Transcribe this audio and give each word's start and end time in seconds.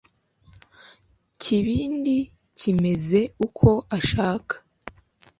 kibindi 1.41 2.17
kimeze 2.57 3.21
uko 3.45 3.69
ashaka 3.97 4.55